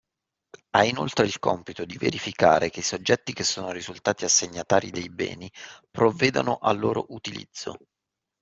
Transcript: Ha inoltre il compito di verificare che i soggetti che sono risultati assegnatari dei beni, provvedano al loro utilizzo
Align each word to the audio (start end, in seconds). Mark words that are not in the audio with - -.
Ha 0.71 0.83
inoltre 0.83 1.27
il 1.27 1.37
compito 1.37 1.85
di 1.85 1.95
verificare 1.95 2.71
che 2.71 2.79
i 2.79 2.81
soggetti 2.81 3.33
che 3.33 3.43
sono 3.43 3.69
risultati 3.71 4.25
assegnatari 4.25 4.89
dei 4.89 5.09
beni, 5.09 5.47
provvedano 5.91 6.57
al 6.57 6.79
loro 6.79 7.05
utilizzo 7.09 7.77